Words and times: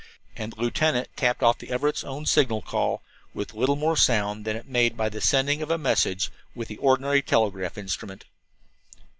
And 0.35 0.51
the 0.51 0.59
lieutenant 0.59 1.09
tapped 1.15 1.43
off 1.43 1.59
the 1.59 1.69
Everett's 1.69 2.03
own 2.03 2.25
signal 2.25 2.63
call 2.63 3.03
with 3.35 3.53
little 3.53 3.75
more 3.75 3.95
sound 3.95 4.45
than 4.45 4.55
is 4.57 4.65
made 4.65 4.97
by 4.97 5.09
the 5.09 5.21
sending 5.21 5.61
of 5.61 5.69
a 5.69 5.77
message 5.77 6.31
with 6.55 6.69
the 6.69 6.77
ordinary 6.77 7.21
telegraph 7.21 7.77
instrument. 7.77 8.25